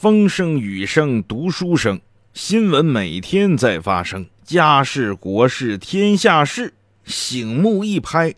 [0.00, 2.00] 风声雨声读书声，
[2.32, 8.32] 新闻每天在发生，家事国事天下事，醒目一拍，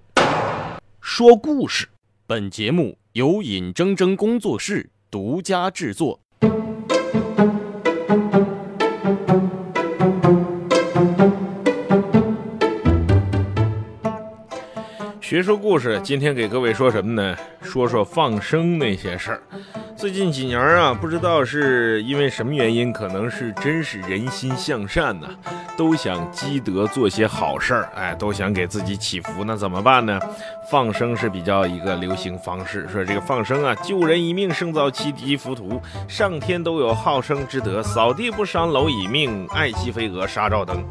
[1.02, 1.86] 说故事。
[2.26, 6.18] 本节目由尹铮铮工作室独家制作。
[15.20, 17.36] 学说故事，今天给各位说什么呢？
[17.61, 19.42] 说说放生那些事儿。
[20.01, 25.29] 最近几年啊，不知道是因为什么原因，可能是真是人心向善呐，
[25.77, 29.44] 都想积德做些好事儿，哎，都想给自己祈福。
[29.44, 30.18] 那怎么办呢？
[30.71, 32.89] 放生是比较一个流行方式。
[32.89, 40.83] 说这个放生啊，救人一命胜造七级浮屠，上天都有好生之德，扫地不伤蝼蚁命，爱惜飞蛾杀照灯。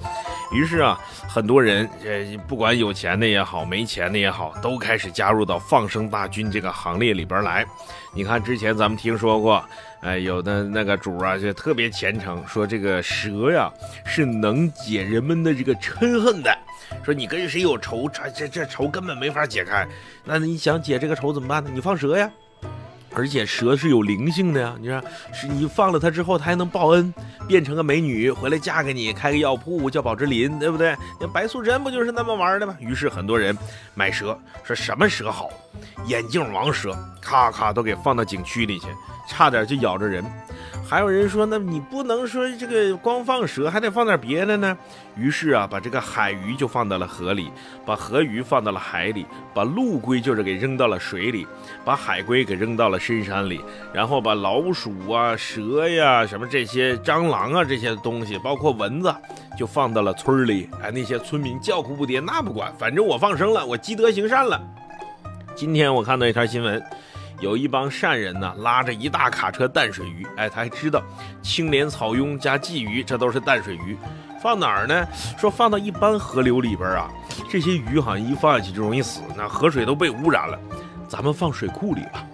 [0.52, 7.66] 于是啊，很多人，呃，不管有钱的也好，没钱的也好，都开始加入到放生大军这个行列里边来。
[8.14, 9.64] 你看，之前咱们听说过，
[10.02, 13.72] 哎，有的那个主啊，就特别虔诚，说这个蛇呀
[14.06, 16.58] 是能解人们的这个嗔恨的。
[17.04, 19.88] 说你跟谁有仇，这这这仇根本没法解开。
[20.24, 21.70] 那你想解这个仇怎么办呢？
[21.72, 22.30] 你放蛇呀。
[23.14, 27.14] 而且蛇是有灵性的呀，你看是你放了它之后，它还能报恩，
[27.48, 30.96] 变成个美女回来嫁给你，开个药铺叫宝芝林，对不对？
[31.20, 32.76] 那白素贞不就是那么玩的吗？
[32.80, 33.58] 于是很多人
[33.96, 35.50] 买蛇，说什么蛇好？
[36.06, 38.88] 眼镜王蛇，咔咔都给放到景区里去，
[39.30, 40.26] 差点就咬着人。
[40.90, 44.76] 还有人说，那你不能说这个光放蛇，还得放点别的呢。
[45.16, 47.52] 于是啊，把这个海鱼就放到了河里，
[47.86, 51.46] 把河鱼放到了海里，把陆龟就是给扔到了水里，
[51.86, 53.62] 把海龟给扔到了深山里，
[53.94, 59.14] 然后把老鼠啊、蛇呀、什么这些蟑螂啊这些东西，包括蚊子，
[59.56, 60.68] 就放到了村里。
[60.82, 64.60] 哎，那些村民叫苦不迭，那不管，反正我放生了，我积德行善了。
[65.56, 66.84] 今天我看到一条新闻。
[67.40, 71.02] 有一帮善人呢，拉着一大卡车淡水鱼，哎，他还知道
[71.42, 73.98] 青莲草鳙加鲫鱼，这都是淡水鱼，
[74.42, 75.08] 放哪儿呢？
[75.38, 77.10] 说放到一般河流里边啊，
[77.50, 80.60] 这些鱼好像一放下去就容易死，那河水都被污染了，
[81.08, 82.26] 咱们放水库里吧。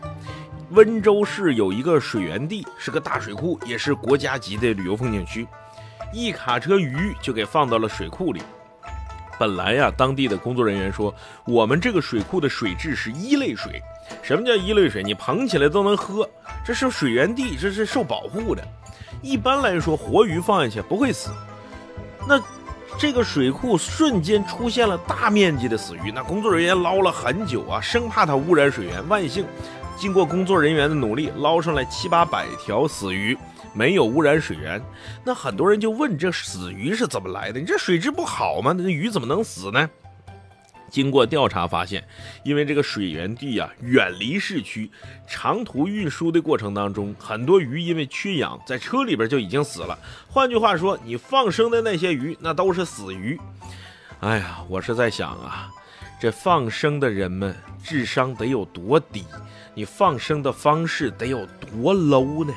[0.72, 5.48] 温州市有一个水源地，是个大水库，也是国家级的旅游风景区，
[6.12, 8.42] 一卡车鱼就给放到了水库里。
[9.38, 11.13] 本来呀，当地的工作人员说，
[11.46, 13.81] 我们这个水库的水质是一类水。
[14.22, 15.03] 什么叫一类水？
[15.03, 16.29] 你捧起来都能喝，
[16.66, 18.63] 这是水源地，这是受保护的。
[19.22, 21.31] 一般来说，活鱼放下去不会死。
[22.28, 22.41] 那
[22.97, 29.06] 这个水库瞬间出现了大面积的死鱼，那工作人员捞了很久啊，生怕它污染水源。
[29.09, 29.46] 万幸，
[29.97, 33.38] 经过工作人员的努力，捞上来七八百条死鱼，
[33.75, 34.81] 没有污染水源。
[35.24, 37.59] 那很多人就问：这死鱼是怎么来的？
[37.59, 38.72] 你这水质不好吗？
[38.72, 39.90] 那鱼怎么能死呢？
[40.90, 42.08] 经过调查发现，
[42.44, 44.90] 因为这个水源地啊远离市区，
[45.28, 49.97] 长途运输的过程当中，很多鱼因为缺氧，在车里边就已经死了。
[50.30, 53.38] 换句话说，你放生的那些鱼，那都是死鱼。
[54.22, 55.69] 哎呀，我是在想啊，
[56.18, 57.53] 这放生的人们
[57.84, 59.25] 智商得有多低？
[59.74, 62.53] 你放生的方式得有多 low 呢？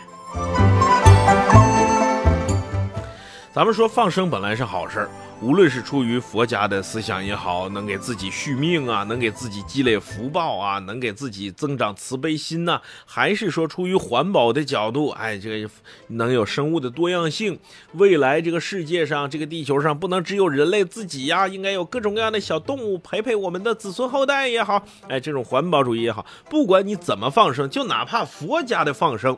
[3.59, 5.11] 咱们说放生本来是好事儿。
[5.43, 15.69] 无论是出于佛家的思想也好，能给自己续命啊，能给自己积累福报啊，能给自己增长慈悲心呐，还是说出于环保的角度，哎，这个
[16.07, 17.59] 能有生物的多样性，
[17.95, 29.37] 未来这个世界上，这个地球上不能只有人类自己呀，应该有各种各样的小动物陪陪我们的子孙后代也好，哎，这种环保主义也好，不管你怎么放生，就哪怕佛家的放生。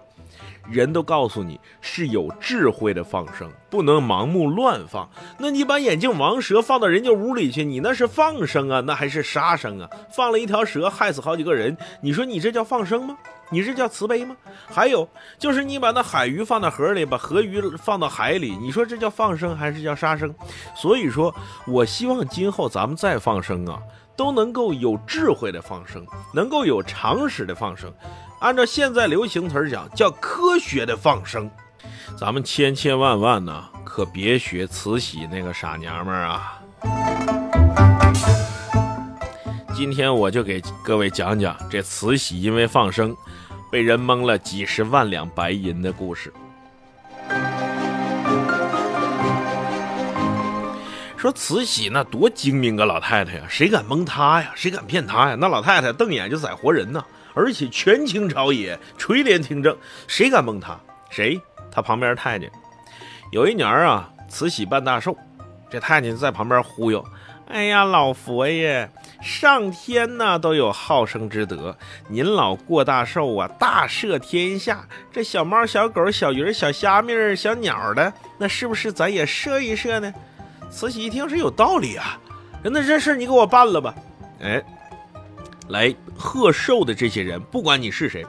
[0.68, 5.08] 人都告诉你是有智慧的放生，不能盲目乱放。
[5.38, 9.88] 那你把眼镜王蛇放到人家屋里去，你那是放生啊，那还是杀生啊？
[10.14, 13.16] 放了一条蛇，害死好几个人，你说你这叫放生吗？
[13.52, 14.36] 你这叫慈悲吗？
[14.68, 20.32] 还有就是你把那海鱼放到河里，把河鱼放到海里，你说这叫放生还是叫杀生？
[20.76, 21.34] 所以说
[21.66, 23.80] 我希望今后咱们再放生啊，
[24.20, 26.04] 都能够有智慧的放生，
[26.34, 27.90] 能够有常识的放生。
[28.40, 31.50] 按照现在流行词儿讲，叫科学的放生。
[32.18, 36.60] 咱们千千万万呢，可别学慈禧那个傻娘们儿啊！
[39.74, 43.16] 今天我就给各位讲讲这慈禧因为放生，
[43.72, 46.30] 被人蒙了几十万两白银的故事。
[51.20, 54.52] 说慈禧那多精明个老太太呀，谁敢蒙她呀？
[54.54, 55.36] 谁敢骗她呀？
[55.38, 57.04] 那老太太瞪眼就宰活人呢。
[57.34, 59.76] 而且权倾朝野垂帘听政，
[60.08, 60.80] 谁敢蒙他？
[61.10, 61.38] 谁？
[61.70, 62.50] 他旁边太监。
[63.32, 65.14] 有一年啊，慈禧办大寿，
[65.70, 67.04] 这太监在旁边忽悠
[67.48, 68.90] ：“哎呀，老佛爷，
[69.20, 71.76] 上天呢都有好生之德，
[72.08, 74.88] 您老过大寿啊，大赦天下。
[75.12, 80.10] 这小猫、小狗、小鱼、小虾米、小鸟的，那是不是咱也赦一赦呢？
[80.70, 82.18] 慈禧一听是有道理啊，
[82.62, 83.94] 那这事你给我办了吧。
[84.40, 84.62] 哎，
[85.68, 88.24] 来贺寿的这些人，不管你是谁，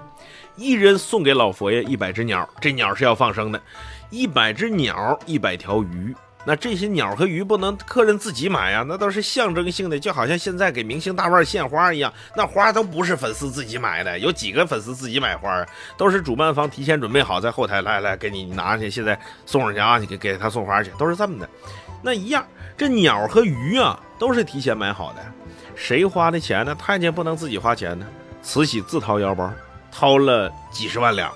[0.55, 3.61] 一人送给老佛爷一百只鸟，这鸟是要放生的，
[4.09, 6.13] 一百只鸟，一百条鱼。
[6.43, 15.67] 那这些鸟和鱼不能客人自己买呀，那都是象征性的，就好像现在给明星大腕献花一样，那花都不是粉丝自己买的，有几个粉丝自己买花啊？
[15.95, 21.47] 都是主办方提前准备好，在后台来来给你拿去，现在送上去啊，你给给他送花去，都是这么的。
[22.01, 22.45] 那一样，
[22.77, 25.21] 这鸟和鱼啊，都是提前买好的，
[25.75, 26.75] 谁花的钱呢？
[26.75, 28.05] 太监不能自己花钱呢，
[28.41, 29.51] 慈禧自掏腰包，
[29.91, 31.31] 掏了几十万两，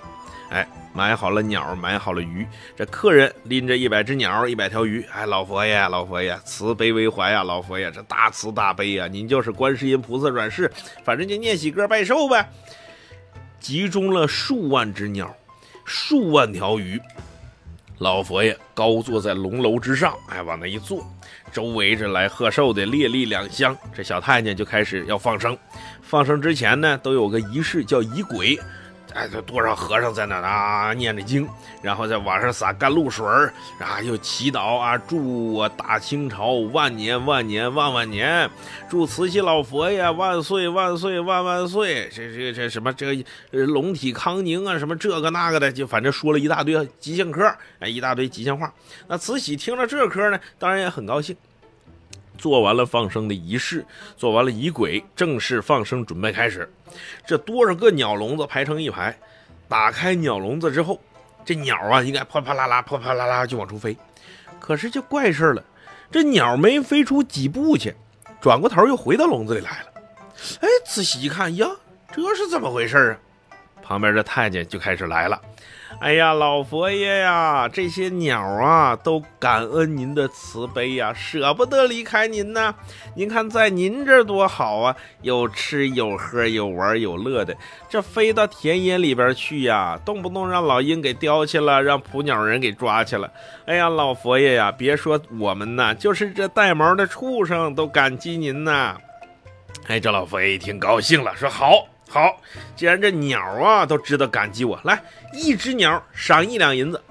[0.49, 0.67] 哎。
[0.97, 5.05] 买好了鸟，买好了鱼，这客人拎着一百只鸟，一百条鱼。
[5.11, 7.43] 哎，老佛爷，老佛爷，慈悲为怀啊！
[7.43, 9.05] 老佛爷，这大慈大悲啊！
[9.05, 10.71] 您就是观世音菩萨转世，
[11.03, 12.49] 反正就念喜歌拜寿呗。
[13.59, 15.35] 集中了数万只鸟，
[15.83, 16.97] 数万条鱼。
[17.99, 21.05] 老佛爷高坐在龙楼之上，哎，往那一坐，
[21.51, 23.75] 周围这来贺寿的列立两厢。
[23.95, 25.57] 这小太监就开始要放生，
[26.01, 28.59] 放生之前呢，都有个仪式叫仪轨。
[29.15, 31.47] 哎，这多少和尚在那啊念着经，
[31.81, 38.49] 然后在往上洒甘露水儿，啊，又祈祷啊，祝我大清朝万年万年万万年，
[38.89, 48.69] 祝慈禧老佛爷万岁万岁万万岁，这这这什么这龙体康宁啊，什么这个那个的，就反正说了一大堆吉祥科，哎，一大堆吉祥话。
[49.07, 51.33] 那慈禧听了这科呢，当然也很高兴。
[52.37, 53.85] 做完了放生的仪式，
[54.15, 56.71] 做完了仪轨，正式放生准备开始。
[57.25, 59.17] 这多少个鸟笼子排成一排，
[59.67, 60.99] 打开鸟笼子之后，
[61.43, 63.97] 这鸟啊应该啪啪啦啦、啪啪啦啦就往出飞。
[64.59, 65.63] 可是就怪事了，
[66.11, 67.93] 这鸟没飞出几步去，
[68.41, 69.87] 转过头又回到笼子里来了。
[70.61, 71.67] 哎，仔细一看呀，
[72.11, 73.17] 这是怎么回事啊？
[73.85, 75.39] 旁边的太监就开始来了。
[76.01, 82.75] 哎呀，老佛爷呀，这些鸟啊都感恩您的慈悲呀，舍不得离开您呢。
[83.15, 87.55] 您看，在您这多好啊，有吃有喝有玩有乐的。
[87.87, 93.31] 这飞到田野里边去呀，动不动让老鹰给叼去了，让捕鸟人给抓去了。
[93.65, 98.97] 哎呀，老佛爷呀，别说我们呐，就是这带毛的畜生都感激您呐。
[99.87, 101.87] 哎，这老佛爷一听高兴了，说好。
[102.09, 102.37] 好，
[102.75, 105.01] 既然这鸟啊都知道感激我，来
[105.33, 107.01] 一只鸟赏一两银子。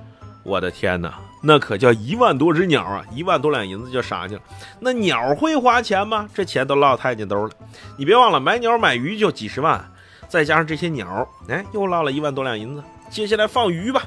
[0.42, 3.04] 我的天哪，那可叫一万多只鸟啊！
[3.12, 4.42] 一万多两银子就赏去了。
[4.78, 6.28] 那鸟会花钱吗？
[6.34, 7.50] 这钱都落太监兜了。
[7.96, 9.82] 你别忘了，买鸟买鱼就几十万，
[10.28, 12.82] 再加上这些鸟，哎，又落了一万多两银子。
[13.10, 14.02] 接下来放鱼吧，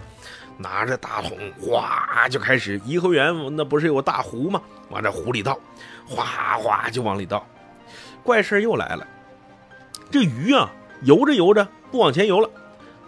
[0.57, 2.79] 拿着大桶，哗就开始。
[2.85, 4.61] 颐和园那不是有个大湖吗？
[4.89, 5.57] 往这湖里倒，
[6.07, 7.43] 哗哗就往里倒。
[8.21, 9.07] 怪事又来了。
[10.09, 10.69] 这鱼啊，
[11.01, 12.49] 游着游着不往前游了，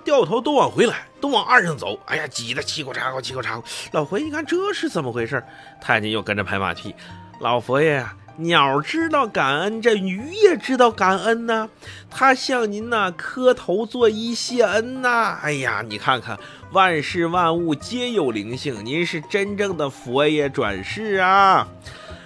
[0.04, 2.00] 掉头都往回来，都往岸上走。
[2.06, 3.64] 哎呀，挤得七口叉口，七口叉口。
[3.92, 5.44] 老佛爷一看，这是怎么回事？
[5.82, 6.94] 太监又跟着拍马屁。
[7.40, 11.70] 老佛爷啊，鸟知道感恩，这鱼也知道感恩呐。
[12.10, 15.40] 他向您呐磕头作揖谢恩呐。
[15.42, 16.38] 哎呀，你看看，
[16.72, 21.68] 万事万物皆有灵性，您是真正的佛爷转世啊。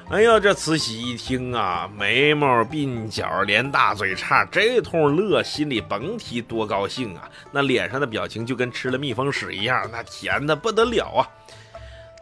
[0.10, 7.28] 哎呀，这慈禧一听啊，眉毛鬓角连大嘴叉，这通乐，心里甭提多高兴啊！
[7.52, 11.28] 那脸上的表情就跟吃了蜜蜂屎一样，那甜的不得了啊！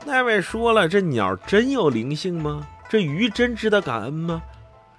[0.05, 2.65] 那位说了，这鸟真有灵性吗？
[2.87, 4.41] 这鱼真知道感恩吗？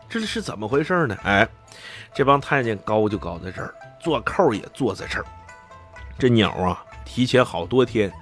[0.08, 1.16] 这是怎么回事呢？
[1.22, 1.48] 哎，
[2.12, 5.24] 这帮太监高就高在这儿，做扣也坐在这儿。
[6.18, 8.12] 这鸟啊，提前好多天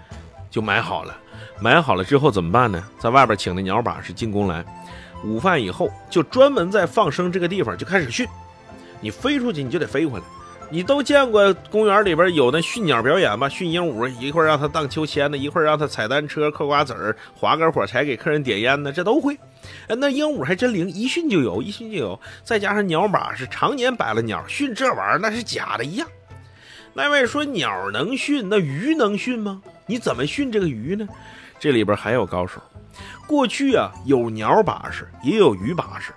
[0.49, 1.17] 就买好了。
[1.63, 2.83] 买好了之后怎么办呢？
[2.99, 4.65] 在外边请的鸟把式进宫来，
[5.25, 8.27] 午饭以后就专门在放生这个地方就开始训。
[9.01, 10.25] 你飞出去你就得飞回来。
[10.73, 13.49] 你都见过公园里边有那训鸟表演吗？
[13.49, 19.37] 训鹦鹉，一会儿让它荡秋千呢，一会儿让它踩单车、嗑瓜子儿、划根火柴给客人点烟呢，这都会。
[19.89, 22.21] 哎，那鹦鹉还真灵，一训就有，一训就有。
[22.45, 26.07] 再加上鸟把是常年摆了鸟，训这玩意儿那是假的一样。
[26.95, 29.61] 那位说鸟能训，那鱼能训吗？
[29.91, 31.05] 你怎么训这个鱼呢？
[31.59, 32.63] 这里边还有高手。
[33.27, 36.13] 过去啊，有鸟把式，也有鱼把式。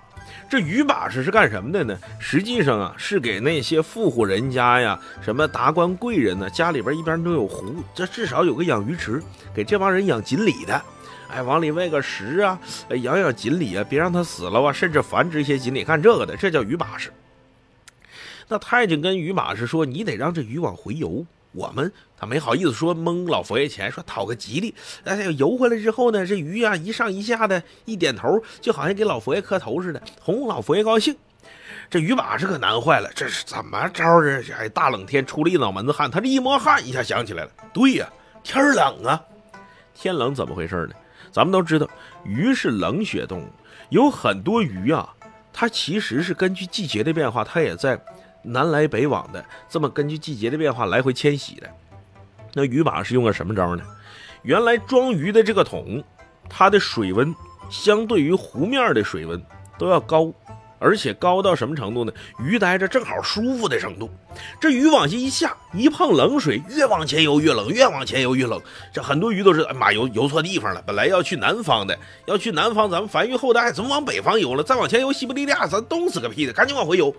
[0.48, 1.98] 这鱼把式是干什么的呢？
[2.20, 9.20] 实际上啊，是给那些富户人家呀，什么达官贵人呢，家里边一边都有湖，这至少有个养鱼池，
[9.52, 10.80] 给这帮人养锦鲤的。
[11.28, 12.56] 哎，往里喂个食啊，
[12.90, 17.12] 养养锦鲤啊，别让它死了啊，甚至繁殖一些锦鲤，干这个的，这叫鱼把式。
[18.46, 24.74] 那太监跟鱼把式说：“你得让这鱼往回游。”我们他没好意思说蒙老佛爷钱，说讨个吉利。
[25.04, 31.16] 哎，游回来之后呢，这鱼啊一上一下的，一点头，就好像给老佛爷磕头似的，哄老佛爷高兴。
[31.88, 34.02] 这鱼把式可难坏了，这是怎么着？
[34.22, 38.08] 这哎，大冷天出了一脑门子汗，他这一摸汗，一下想起来了，对呀，
[38.42, 39.22] 天冷啊，
[39.94, 40.94] 天冷怎么回事呢？
[41.30, 41.88] 咱们都知道，
[42.24, 43.48] 鱼是冷血动物，
[43.90, 45.14] 有很多鱼啊，
[45.52, 48.00] 它其实是根据季节的变化，它也在
[48.44, 51.68] 南来北往的，这么根据季节的变化来回迁徙的。
[52.52, 53.82] 那鱼把是用个什么招呢？
[54.42, 56.04] 原来装鱼的这个桶，
[56.48, 57.34] 它的水温
[57.70, 59.42] 相对于湖面的水温
[59.78, 60.32] 都要高。
[60.80, 62.12] 而且高到什么程度呢？
[62.38, 64.10] 鱼待着正好舒服的程度。
[64.60, 68.60] 这鱼往下一下，一碰冷水，越往前游越冷，越往前游越冷。
[68.92, 70.82] 这很多鱼都是，哎妈，游游错地方了。
[70.86, 74.62] 本来要去南方的，要去南方，咱们繁育后代，怎么往北方游了？
[74.62, 76.52] 再往前游西伯利亚，咱冻死个屁的！
[76.52, 77.14] 赶紧往回游。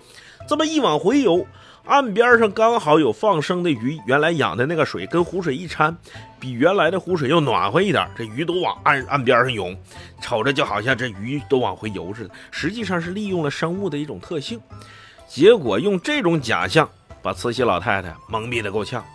[0.48, 1.46] 这么一往回游。
[1.86, 5.96] 岸边上刚好有放生的鱼，原来养的那个水跟湖水一掺，
[6.40, 9.78] 比原来的湖水又暖和一点，这鱼都往岸岸边上涌，
[10.20, 12.34] 瞅着就好像这鱼都往回游似的。
[12.50, 14.60] 实际上是利用了生物的一种特性，
[15.28, 16.90] 结果用这种假象
[17.22, 19.06] 把慈禧老太太蒙蔽的够呛。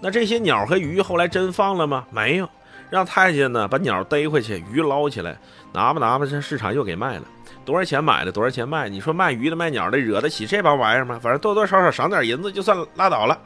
[0.00, 2.04] 那这些鸟和鱼后来真放了吗？
[2.10, 2.50] 没有，
[2.90, 5.38] 让太监呢把鸟逮回去，鱼捞起来，
[5.72, 7.22] 拿吧拿吧，这市场又给卖了。
[7.64, 8.88] 多少钱买的，多少钱卖？
[8.88, 11.18] 你说卖鱼的、卖鸟的，惹得起这帮玩意儿吗？
[11.20, 13.36] 反正多多少少赏点银子就算拉倒了。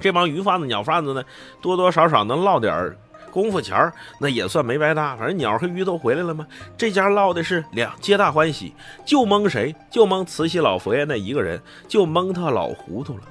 [0.00, 1.22] 这帮鱼贩子、鸟贩子呢，
[1.60, 2.96] 多多少少能捞点
[3.30, 5.14] 功夫钱儿，那也算没白搭。
[5.16, 6.46] 反正鸟和鱼都回来了吗？
[6.76, 9.74] 这家捞的是两皆大欢喜，就蒙谁？
[9.90, 13.24] 就蒙慈禧老佛爷那一个人，就蒙他老糊涂了。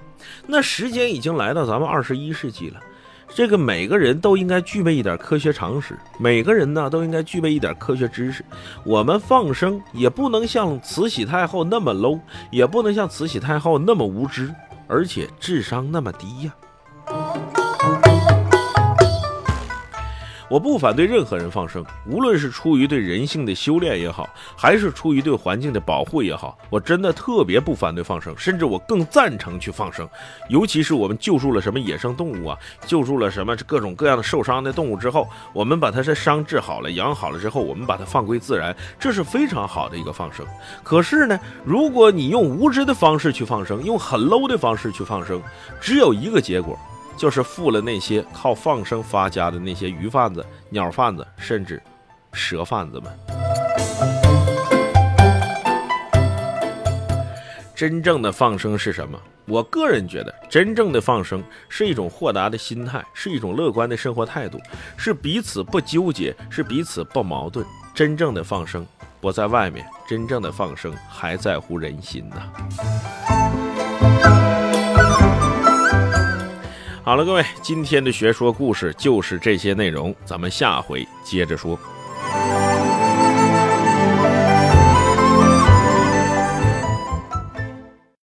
[0.45, 2.79] 那时间已经来到咱们二十一世纪了。
[3.35, 8.45] 这个每个人都应该具备一点科学常识，每个人呢都应该具备一点科学知识。
[8.83, 12.19] 我们放生也不能像慈禧太后那么 low，
[12.51, 14.53] 也不能像慈禧太后那么无知，
[14.87, 16.53] 而且智商那么低呀。
[20.53, 30.07] 我不反对任何人放生，无论是出于对人性的修炼也好，还是出于对环境的保护也好，我真的特别不反对放生，甚至我更赞成去放生。
[30.49, 40.45] 尤其是我们救助了什么野生动物啊，救助了什么各种各样的受伤的动物之后，我们把它的伤治好了、养好了之后，我们把它放归自然，这是非常好的一个放生。
[40.83, 45.41] 可是呢，如果你用无知的方式去放生，用很 low 的方式去放生，
[45.81, 46.77] 只有一个结果。
[47.17, 51.81] 就是富了那些靠放生发家的那些鱼贩子、鸟贩子，甚至
[52.31, 53.11] 蛇贩子们。
[57.75, 59.19] 真正的放生是什么？
[59.45, 64.57] 我个人觉得，真正的放生是一种豁达的心态，是一种乐观的生活态度，
[64.95, 67.65] 是彼此不纠结，是彼此不矛盾。
[67.93, 68.85] 真正的放生
[69.19, 72.51] 不在外面，真正的放生还在乎人心呐。
[77.05, 81.77] 好了，各位，今天的学说故事就是这些内容，咱们下回接着说。